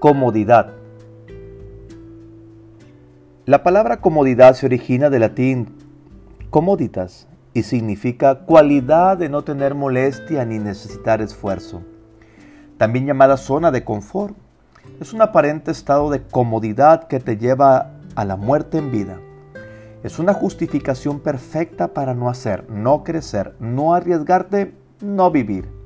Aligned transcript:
Comodidad. 0.00 0.72
La 3.44 3.62
palabra 3.62 4.00
comodidad 4.00 4.54
se 4.54 4.64
origina 4.64 5.10
del 5.10 5.20
latín 5.20 5.76
comoditas 6.48 7.28
y 7.52 7.64
significa 7.64 8.46
cualidad 8.46 9.18
de 9.18 9.28
no 9.28 9.42
tener 9.42 9.74
molestia 9.74 10.46
ni 10.46 10.58
necesitar 10.58 11.20
esfuerzo. 11.20 11.82
También 12.78 13.04
llamada 13.04 13.36
zona 13.36 13.70
de 13.70 13.84
confort. 13.84 14.34
Es 15.00 15.12
un 15.12 15.20
aparente 15.20 15.70
estado 15.70 16.08
de 16.08 16.22
comodidad 16.22 17.06
que 17.06 17.20
te 17.20 17.36
lleva 17.36 17.90
a 18.14 18.24
la 18.24 18.36
muerte 18.36 18.78
en 18.78 18.90
vida. 18.90 19.20
Es 20.02 20.18
una 20.18 20.32
justificación 20.32 21.20
perfecta 21.20 21.88
para 21.88 22.14
no 22.14 22.30
hacer, 22.30 22.70
no 22.70 23.04
crecer, 23.04 23.54
no 23.60 23.92
arriesgarte, 23.92 24.74
no 25.02 25.30
vivir. 25.30 25.79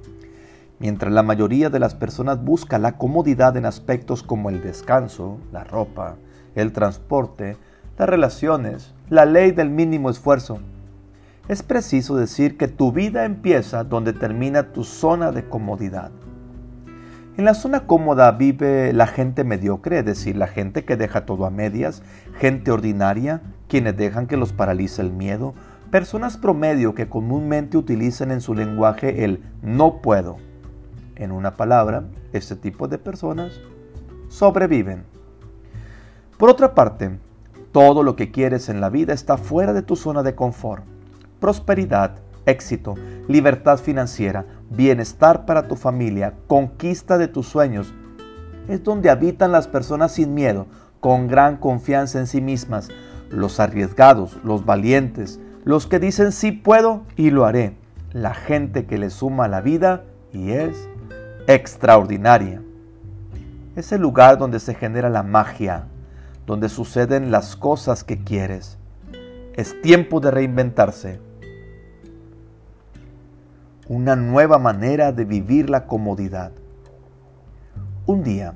Mientras 0.80 1.12
la 1.12 1.22
mayoría 1.22 1.70
de 1.70 1.78
las 1.78 1.94
personas 1.94 2.42
busca 2.42 2.78
la 2.78 2.98
comodidad 2.98 3.56
en 3.56 3.64
aspectos 3.64 4.24
como 4.24 4.50
el 4.50 4.60
descanso, 4.60 5.38
la 5.52 5.62
ropa, 5.62 6.16
el 6.56 6.72
transporte, 6.72 7.56
las 7.96 8.08
relaciones, 8.08 8.92
la 9.08 9.24
ley 9.24 9.52
del 9.52 9.70
mínimo 9.70 10.10
esfuerzo, 10.10 10.58
es 11.46 11.62
preciso 11.62 12.16
decir 12.16 12.56
que 12.56 12.66
tu 12.66 12.90
vida 12.90 13.24
empieza 13.24 13.84
donde 13.84 14.12
termina 14.12 14.72
tu 14.72 14.82
zona 14.82 15.30
de 15.30 15.48
comodidad. 15.48 16.10
En 17.36 17.44
la 17.44 17.54
zona 17.54 17.86
cómoda 17.86 18.32
vive 18.32 18.92
la 18.92 19.06
gente 19.06 19.44
mediocre, 19.44 20.00
es 20.00 20.04
decir, 20.04 20.36
la 20.36 20.48
gente 20.48 20.84
que 20.84 20.96
deja 20.96 21.24
todo 21.24 21.46
a 21.46 21.50
medias, 21.50 22.02
gente 22.38 22.72
ordinaria, 22.72 23.42
quienes 23.68 23.96
dejan 23.96 24.26
que 24.26 24.36
los 24.36 24.52
paralice 24.52 25.02
el 25.02 25.12
miedo, 25.12 25.54
personas 25.92 26.36
promedio 26.36 26.94
que 26.94 27.08
comúnmente 27.08 27.76
utilizan 27.76 28.32
en 28.32 28.40
su 28.40 28.54
lenguaje 28.54 29.24
el 29.24 29.40
no 29.62 30.00
puedo 30.00 30.38
en 31.16 31.32
una 31.32 31.56
palabra, 31.56 32.04
este 32.32 32.56
tipo 32.56 32.88
de 32.88 32.98
personas 32.98 33.60
sobreviven. 34.28 35.04
Por 36.38 36.50
otra 36.50 36.74
parte, 36.74 37.18
todo 37.72 38.02
lo 38.02 38.16
que 38.16 38.30
quieres 38.30 38.68
en 38.68 38.80
la 38.80 38.90
vida 38.90 39.12
está 39.12 39.36
fuera 39.36 39.72
de 39.72 39.82
tu 39.82 39.96
zona 39.96 40.22
de 40.22 40.34
confort. 40.34 40.84
Prosperidad, 41.40 42.16
éxito, 42.46 42.94
libertad 43.28 43.78
financiera, 43.78 44.44
bienestar 44.70 45.46
para 45.46 45.68
tu 45.68 45.76
familia, 45.76 46.34
conquista 46.46 47.18
de 47.18 47.28
tus 47.28 47.46
sueños, 47.46 47.92
es 48.68 48.82
donde 48.82 49.10
habitan 49.10 49.52
las 49.52 49.68
personas 49.68 50.12
sin 50.12 50.34
miedo, 50.34 50.66
con 51.00 51.28
gran 51.28 51.58
confianza 51.58 52.18
en 52.18 52.26
sí 52.26 52.40
mismas, 52.40 52.88
los 53.30 53.60
arriesgados, 53.60 54.38
los 54.42 54.64
valientes, 54.64 55.40
los 55.64 55.86
que 55.86 55.98
dicen 55.98 56.32
sí 56.32 56.52
puedo 56.52 57.02
y 57.16 57.30
lo 57.30 57.44
haré, 57.44 57.76
la 58.12 58.34
gente 58.34 58.86
que 58.86 58.98
le 58.98 59.10
suma 59.10 59.44
a 59.44 59.48
la 59.48 59.60
vida 59.60 60.04
y 60.32 60.52
es 60.52 60.88
extraordinaria. 61.46 62.62
Es 63.76 63.92
el 63.92 64.00
lugar 64.00 64.38
donde 64.38 64.60
se 64.60 64.74
genera 64.74 65.10
la 65.10 65.22
magia, 65.22 65.86
donde 66.46 66.68
suceden 66.68 67.30
las 67.30 67.56
cosas 67.56 68.04
que 68.04 68.22
quieres. 68.22 68.78
Es 69.54 69.80
tiempo 69.82 70.20
de 70.20 70.30
reinventarse. 70.30 71.20
Una 73.88 74.16
nueva 74.16 74.58
manera 74.58 75.12
de 75.12 75.24
vivir 75.24 75.68
la 75.68 75.86
comodidad. 75.86 76.52
Un 78.06 78.22
día, 78.22 78.54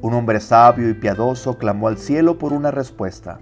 un 0.00 0.14
hombre 0.14 0.40
sabio 0.40 0.88
y 0.88 0.94
piadoso 0.94 1.58
clamó 1.58 1.88
al 1.88 1.98
cielo 1.98 2.38
por 2.38 2.52
una 2.52 2.70
respuesta. 2.70 3.40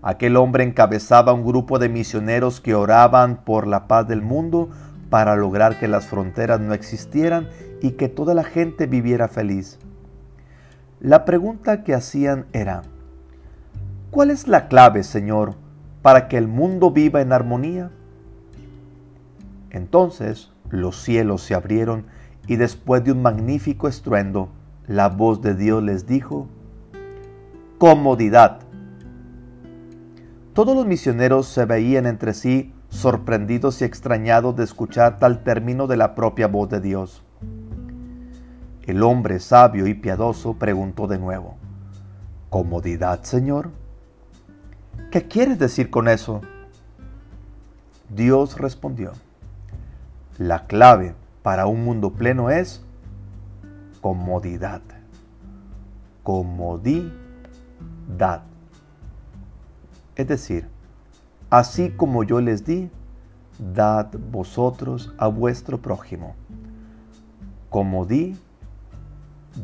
Aquel 0.00 0.36
hombre 0.36 0.64
encabezaba 0.64 1.32
un 1.32 1.44
grupo 1.44 1.78
de 1.78 1.88
misioneros 1.88 2.60
que 2.60 2.74
oraban 2.74 3.44
por 3.44 3.66
la 3.66 3.88
paz 3.88 4.06
del 4.06 4.22
mundo 4.22 4.70
para 5.12 5.36
lograr 5.36 5.78
que 5.78 5.88
las 5.88 6.06
fronteras 6.06 6.58
no 6.58 6.72
existieran 6.72 7.50
y 7.82 7.90
que 7.90 8.08
toda 8.08 8.32
la 8.32 8.44
gente 8.44 8.86
viviera 8.86 9.28
feliz. 9.28 9.78
La 11.00 11.26
pregunta 11.26 11.84
que 11.84 11.92
hacían 11.92 12.46
era, 12.54 12.80
¿cuál 14.10 14.30
es 14.30 14.48
la 14.48 14.68
clave, 14.68 15.02
Señor, 15.02 15.54
para 16.00 16.28
que 16.28 16.38
el 16.38 16.48
mundo 16.48 16.92
viva 16.92 17.20
en 17.20 17.34
armonía? 17.34 17.90
Entonces 19.68 20.50
los 20.70 21.02
cielos 21.02 21.42
se 21.42 21.52
abrieron 21.52 22.06
y 22.46 22.56
después 22.56 23.04
de 23.04 23.12
un 23.12 23.20
magnífico 23.20 23.88
estruendo, 23.88 24.48
la 24.86 25.10
voz 25.10 25.42
de 25.42 25.54
Dios 25.54 25.82
les 25.82 26.06
dijo, 26.06 26.48
comodidad. 27.76 28.60
Todos 30.54 30.74
los 30.74 30.86
misioneros 30.86 31.48
se 31.48 31.66
veían 31.66 32.06
entre 32.06 32.32
sí 32.32 32.72
sorprendidos 32.92 33.80
y 33.80 33.84
extrañados 33.84 34.54
de 34.54 34.64
escuchar 34.64 35.18
tal 35.18 35.42
término 35.42 35.86
de 35.86 35.96
la 35.96 36.14
propia 36.14 36.46
voz 36.46 36.68
de 36.68 36.80
Dios. 36.80 37.22
El 38.84 39.02
hombre 39.02 39.40
sabio 39.40 39.86
y 39.86 39.94
piadoso 39.94 40.54
preguntó 40.54 41.06
de 41.06 41.18
nuevo, 41.18 41.56
¿Comodidad, 42.50 43.22
Señor? 43.22 43.70
¿Qué 45.10 45.26
quieres 45.26 45.58
decir 45.58 45.88
con 45.88 46.06
eso? 46.06 46.42
Dios 48.14 48.58
respondió, 48.58 49.12
la 50.36 50.66
clave 50.66 51.14
para 51.42 51.66
un 51.66 51.84
mundo 51.84 52.12
pleno 52.12 52.50
es 52.50 52.84
comodidad. 54.02 54.82
Comodidad. 56.22 57.12
Es 60.14 60.28
decir, 60.28 60.68
Así 61.52 61.90
como 61.90 62.24
yo 62.24 62.40
les 62.40 62.64
di, 62.64 62.88
dad 63.58 64.06
vosotros 64.30 65.12
a 65.18 65.28
vuestro 65.28 65.82
prójimo. 65.82 66.34
Como 67.68 68.06
di, 68.06 68.38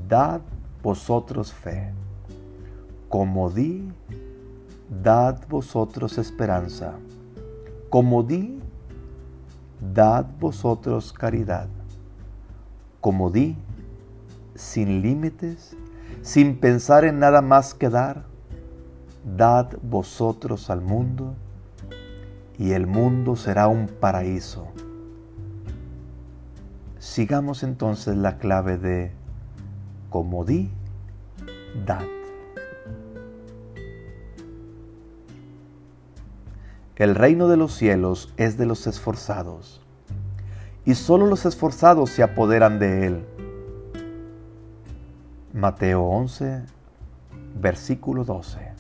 dad 0.07 0.43
vosotros 0.83 1.51
fe. 1.51 1.95
Como 3.09 3.49
di, 3.49 3.91
dad 5.03 5.39
vosotros 5.49 6.19
esperanza. 6.19 6.93
Como 7.89 8.23
di, 8.23 8.61
dad 9.81 10.27
vosotros 10.39 11.15
caridad. 11.15 11.69
Como 13.01 13.31
di, 13.31 13.57
sin 14.55 15.01
límites, 15.01 15.75
sin 16.21 16.61
pensar 16.61 17.07
en 17.07 17.19
nada 17.19 17.41
más 17.41 17.73
que 17.73 17.89
dar, 17.89 18.27
dad 19.25 19.71
vosotros 19.83 20.69
al 20.69 20.83
mundo 20.83 21.35
y 22.59 22.73
el 22.73 22.87
mundo 22.87 23.37
será 23.37 23.69
un 23.69 23.87
paraíso. 23.87 24.67
Sigamos 26.99 27.63
entonces 27.63 28.17
la 28.17 28.39
clave 28.39 28.77
de 28.77 29.13
comodidad. 30.11 30.73
El 36.97 37.15
reino 37.15 37.47
de 37.47 37.57
los 37.57 37.75
cielos 37.75 38.35
es 38.37 38.59
de 38.59 38.67
los 38.67 38.89
esforzados, 38.89 39.81
y 40.85 40.97
solo 40.97 41.27
los 41.27 41.47
esforzados 41.47 42.11
se 42.11 42.25
apoderan 42.25 42.81
de 42.81 43.07
él. 43.07 43.25
Mateo 45.53 46.03
11, 46.03 46.65
versículo 47.61 48.25
12. 48.25 48.78